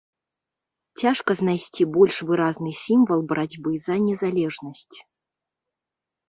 [1.01, 4.97] Цяжка знайсці больш выразны сімвал барацьбы за незалежнасць.